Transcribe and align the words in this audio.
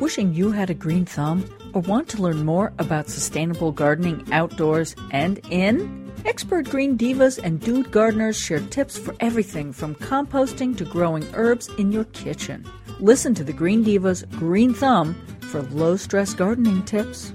Wishing 0.00 0.34
you 0.34 0.50
had 0.50 0.70
a 0.70 0.74
green 0.74 1.04
thumb 1.04 1.48
or 1.72 1.80
want 1.82 2.08
to 2.08 2.20
learn 2.20 2.44
more 2.44 2.72
about 2.78 3.08
sustainable 3.08 3.70
gardening 3.70 4.26
outdoors 4.32 4.96
and 5.12 5.38
in? 5.50 6.12
Expert 6.24 6.68
green 6.68 6.98
divas 6.98 7.38
and 7.42 7.60
dude 7.60 7.92
gardeners 7.92 8.36
share 8.36 8.60
tips 8.60 8.98
for 8.98 9.14
everything 9.20 9.72
from 9.72 9.94
composting 9.96 10.76
to 10.76 10.84
growing 10.84 11.24
herbs 11.34 11.68
in 11.78 11.92
your 11.92 12.04
kitchen. 12.06 12.64
Listen 12.98 13.34
to 13.34 13.44
the 13.44 13.52
Green 13.52 13.84
Divas 13.84 14.28
Green 14.32 14.74
Thumb 14.74 15.14
for 15.40 15.62
low 15.62 15.96
stress 15.96 16.34
gardening 16.34 16.82
tips. 16.84 17.32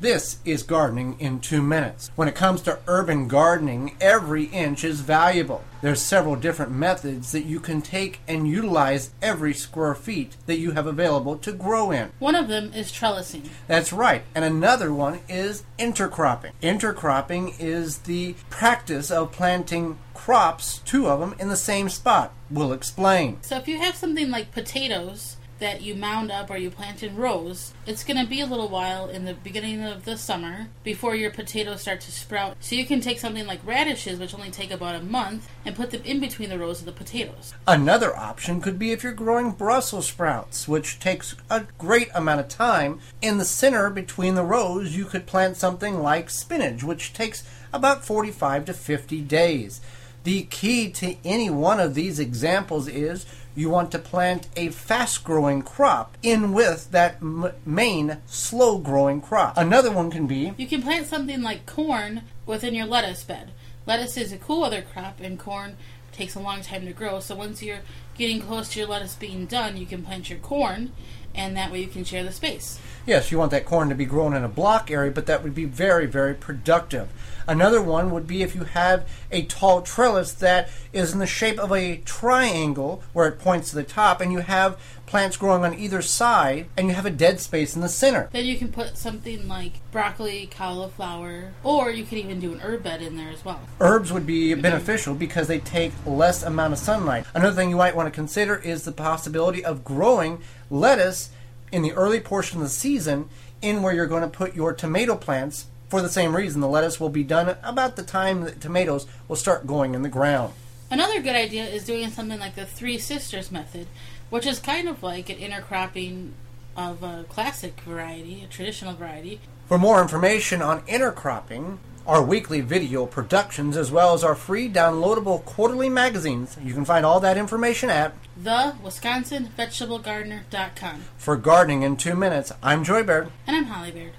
This 0.00 0.38
is 0.44 0.62
gardening 0.62 1.16
in 1.18 1.40
two 1.40 1.60
minutes. 1.60 2.12
When 2.14 2.28
it 2.28 2.36
comes 2.36 2.60
to 2.62 2.78
urban 2.86 3.26
gardening, 3.26 3.96
every 4.00 4.44
inch 4.44 4.84
is 4.84 5.00
valuable. 5.00 5.64
There's 5.82 6.00
several 6.00 6.36
different 6.36 6.70
methods 6.70 7.32
that 7.32 7.46
you 7.46 7.58
can 7.58 7.82
take 7.82 8.20
and 8.28 8.46
utilize 8.46 9.10
every 9.20 9.52
square 9.52 9.96
feet 9.96 10.36
that 10.46 10.60
you 10.60 10.70
have 10.70 10.86
available 10.86 11.36
to 11.38 11.50
grow 11.50 11.90
in. 11.90 12.12
One 12.20 12.36
of 12.36 12.46
them 12.46 12.72
is 12.74 12.92
trellising. 12.92 13.48
That's 13.66 13.92
right. 13.92 14.22
And 14.36 14.44
another 14.44 14.94
one 14.94 15.18
is 15.28 15.64
intercropping. 15.80 16.52
Intercropping 16.62 17.54
is 17.58 17.98
the 17.98 18.36
practice 18.50 19.10
of 19.10 19.32
planting 19.32 19.98
crops, 20.14 20.78
two 20.78 21.08
of 21.08 21.18
them, 21.18 21.34
in 21.40 21.48
the 21.48 21.56
same 21.56 21.88
spot. 21.88 22.32
We'll 22.50 22.72
explain. 22.72 23.38
So 23.42 23.56
if 23.56 23.66
you 23.66 23.78
have 23.78 23.96
something 23.96 24.30
like 24.30 24.52
potatoes, 24.52 25.38
that 25.58 25.82
you 25.82 25.94
mound 25.94 26.30
up 26.30 26.50
or 26.50 26.56
you 26.56 26.70
plant 26.70 27.02
in 27.02 27.16
rows, 27.16 27.72
it's 27.86 28.04
going 28.04 28.22
to 28.22 28.28
be 28.28 28.40
a 28.40 28.46
little 28.46 28.68
while 28.68 29.08
in 29.08 29.24
the 29.24 29.34
beginning 29.34 29.82
of 29.82 30.04
the 30.04 30.16
summer 30.16 30.68
before 30.84 31.14
your 31.14 31.30
potatoes 31.30 31.82
start 31.82 32.00
to 32.02 32.12
sprout. 32.12 32.56
So 32.60 32.76
you 32.76 32.86
can 32.86 33.00
take 33.00 33.18
something 33.18 33.46
like 33.46 33.66
radishes, 33.66 34.18
which 34.18 34.34
only 34.34 34.50
take 34.50 34.70
about 34.70 34.94
a 34.94 35.02
month, 35.02 35.48
and 35.64 35.76
put 35.76 35.90
them 35.90 36.02
in 36.04 36.20
between 36.20 36.50
the 36.50 36.58
rows 36.58 36.80
of 36.80 36.86
the 36.86 36.92
potatoes. 36.92 37.54
Another 37.66 38.16
option 38.16 38.60
could 38.60 38.78
be 38.78 38.92
if 38.92 39.02
you're 39.02 39.12
growing 39.12 39.52
Brussels 39.52 40.06
sprouts, 40.06 40.68
which 40.68 41.00
takes 41.00 41.34
a 41.50 41.66
great 41.78 42.08
amount 42.14 42.40
of 42.40 42.48
time. 42.48 43.00
In 43.20 43.38
the 43.38 43.44
center 43.44 43.90
between 43.90 44.34
the 44.34 44.44
rows, 44.44 44.96
you 44.96 45.04
could 45.04 45.26
plant 45.26 45.56
something 45.56 46.02
like 46.02 46.30
spinach, 46.30 46.82
which 46.82 47.12
takes 47.12 47.44
about 47.72 48.04
45 48.04 48.64
to 48.66 48.74
50 48.74 49.20
days. 49.22 49.80
The 50.28 50.42
key 50.42 50.90
to 50.90 51.16
any 51.24 51.48
one 51.48 51.80
of 51.80 51.94
these 51.94 52.18
examples 52.18 52.86
is 52.86 53.24
you 53.56 53.70
want 53.70 53.90
to 53.92 53.98
plant 53.98 54.46
a 54.56 54.68
fast 54.68 55.24
growing 55.24 55.62
crop 55.62 56.18
in 56.22 56.52
with 56.52 56.90
that 56.90 57.16
m- 57.22 57.52
main 57.64 58.18
slow 58.26 58.76
growing 58.76 59.22
crop. 59.22 59.56
Another 59.56 59.90
one 59.90 60.10
can 60.10 60.26
be 60.26 60.52
You 60.58 60.66
can 60.66 60.82
plant 60.82 61.06
something 61.06 61.40
like 61.40 61.64
corn 61.64 62.24
within 62.44 62.74
your 62.74 62.84
lettuce 62.84 63.24
bed. 63.24 63.52
Lettuce 63.86 64.18
is 64.18 64.30
a 64.30 64.36
cool 64.36 64.60
weather 64.60 64.82
crop, 64.82 65.18
and 65.18 65.38
corn 65.38 65.78
takes 66.12 66.34
a 66.34 66.40
long 66.40 66.60
time 66.60 66.84
to 66.84 66.92
grow. 66.92 67.20
So 67.20 67.34
once 67.34 67.62
you're 67.62 67.80
getting 68.18 68.42
close 68.42 68.68
to 68.72 68.80
your 68.80 68.88
lettuce 68.88 69.14
being 69.14 69.46
done, 69.46 69.78
you 69.78 69.86
can 69.86 70.04
plant 70.04 70.28
your 70.28 70.40
corn, 70.40 70.92
and 71.34 71.56
that 71.56 71.70
way 71.70 71.80
you 71.80 71.88
can 71.88 72.04
share 72.04 72.24
the 72.24 72.32
space. 72.32 72.78
Yes, 73.06 73.32
you 73.32 73.38
want 73.38 73.52
that 73.52 73.64
corn 73.64 73.88
to 73.88 73.94
be 73.94 74.04
grown 74.04 74.34
in 74.34 74.44
a 74.44 74.48
block 74.48 74.90
area, 74.90 75.10
but 75.10 75.24
that 75.26 75.42
would 75.42 75.54
be 75.54 75.64
very, 75.64 76.04
very 76.04 76.34
productive. 76.34 77.08
Another 77.46 77.80
one 77.80 78.10
would 78.10 78.26
be 78.26 78.42
if 78.42 78.54
you 78.54 78.64
have 78.64 79.08
a 79.32 79.46
tall 79.46 79.80
trellis 79.80 80.32
that 80.34 80.68
is 80.92 81.14
in 81.14 81.18
the 81.18 81.26
shape 81.26 81.58
of 81.58 81.72
a 81.72 81.96
triangle 82.04 83.02
where 83.14 83.26
it 83.26 83.38
points 83.38 83.70
to 83.70 83.76
the 83.76 83.82
top, 83.82 84.20
and 84.20 84.30
you 84.30 84.40
have 84.40 84.78
plants 85.06 85.38
growing 85.38 85.64
on 85.64 85.72
either 85.78 86.02
side, 86.02 86.66
and 86.76 86.88
you 86.88 86.94
have 86.94 87.06
a 87.06 87.10
dead 87.10 87.40
space 87.40 87.74
in 87.74 87.80
the 87.80 87.88
center. 87.88 88.28
Then 88.30 88.44
you 88.44 88.58
can 88.58 88.70
put 88.70 88.98
something 88.98 89.48
like 89.48 89.80
broccoli, 89.90 90.50
cauliflower, 90.54 91.52
or 91.64 91.90
you 91.90 92.04
could 92.04 92.18
even 92.18 92.40
do 92.40 92.52
an 92.52 92.60
herb 92.60 92.82
bed 92.82 93.00
in 93.00 93.16
there 93.16 93.30
as 93.30 93.42
well. 93.42 93.60
Herbs 93.80 94.12
would 94.12 94.26
be 94.26 94.52
beneficial 94.52 95.14
because 95.14 95.48
they 95.48 95.60
take 95.60 95.92
less 96.04 96.42
amount 96.42 96.74
of 96.74 96.78
sunlight. 96.78 97.24
Another 97.32 97.56
thing 97.56 97.70
you 97.70 97.76
might 97.76 97.96
want 97.96 98.06
to 98.06 98.14
consider 98.14 98.56
is 98.56 98.84
the 98.84 98.92
possibility 98.92 99.64
of 99.64 99.82
growing 99.82 100.42
lettuce 100.68 101.27
in 101.72 101.82
the 101.82 101.92
early 101.92 102.20
portion 102.20 102.58
of 102.58 102.64
the 102.64 102.70
season 102.70 103.28
in 103.60 103.82
where 103.82 103.94
you're 103.94 104.06
going 104.06 104.22
to 104.22 104.28
put 104.28 104.54
your 104.54 104.72
tomato 104.72 105.16
plants 105.16 105.66
for 105.88 106.02
the 106.02 106.08
same 106.08 106.36
reason. 106.36 106.60
The 106.60 106.68
lettuce 106.68 107.00
will 107.00 107.08
be 107.08 107.24
done 107.24 107.56
about 107.62 107.96
the 107.96 108.02
time 108.02 108.42
that 108.42 108.60
tomatoes 108.60 109.06
will 109.26 109.36
start 109.36 109.66
going 109.66 109.94
in 109.94 110.02
the 110.02 110.08
ground. 110.08 110.54
Another 110.90 111.20
good 111.20 111.36
idea 111.36 111.64
is 111.64 111.84
doing 111.84 112.10
something 112.10 112.38
like 112.40 112.54
the 112.54 112.64
Three 112.64 112.98
Sisters 112.98 113.50
method, 113.50 113.86
which 114.30 114.46
is 114.46 114.58
kind 114.58 114.88
of 114.88 115.02
like 115.02 115.28
an 115.28 115.36
intercropping 115.36 116.32
of 116.76 117.02
a 117.02 117.24
classic 117.28 117.80
variety, 117.80 118.44
a 118.44 118.46
traditional 118.46 118.94
variety. 118.94 119.40
For 119.66 119.78
more 119.78 120.00
information 120.00 120.62
on 120.62 120.82
intercropping, 120.82 121.78
our 122.08 122.22
weekly 122.22 122.60
video 122.62 123.04
productions, 123.06 123.76
as 123.76 123.92
well 123.92 124.14
as 124.14 124.24
our 124.24 124.34
free 124.34 124.66
downloadable 124.68 125.44
quarterly 125.44 125.90
magazines, 125.90 126.56
you 126.64 126.72
can 126.72 126.86
find 126.86 127.04
all 127.04 127.20
that 127.20 127.36
information 127.36 127.90
at 127.90 128.14
The 128.38 128.74
WisconsinVegetableGardener.com. 128.82 131.02
For 131.18 131.36
Gardening 131.36 131.82
in 131.82 131.98
Two 131.98 132.14
Minutes, 132.16 132.50
I'm 132.62 132.82
Joey 132.82 133.02
Baird. 133.02 133.30
And 133.46 133.54
I'm 133.56 133.66
Holly 133.66 133.92
Baird. 133.92 134.14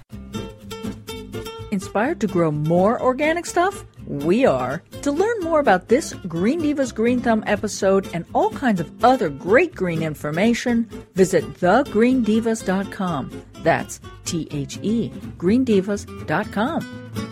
Inspired 1.72 2.20
to 2.20 2.28
grow 2.28 2.52
more 2.52 3.02
organic 3.02 3.46
stuff? 3.46 3.84
We 4.06 4.44
are. 4.44 4.82
To 5.02 5.12
learn 5.12 5.40
more 5.40 5.60
about 5.60 5.88
this 5.88 6.12
Green 6.28 6.60
Divas 6.60 6.94
Green 6.94 7.20
Thumb 7.20 7.42
episode 7.46 8.08
and 8.12 8.24
all 8.34 8.50
kinds 8.50 8.80
of 8.80 9.04
other 9.04 9.28
great 9.28 9.72
green 9.74 10.02
information, 10.02 10.84
visit 11.14 11.44
thegreendivas.com. 11.54 13.42
That's 13.62 14.00
T 14.24 14.48
H 14.50 14.78
E, 14.82 15.10
greendivas.com. 15.38 17.29